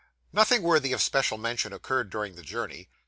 Nothing 0.33 0.63
worthy 0.63 0.93
of 0.93 1.01
special 1.03 1.37
mention 1.37 1.71
occurred 1.73 2.09
during 2.09 2.33
the 2.33 2.41
journey. 2.41 2.89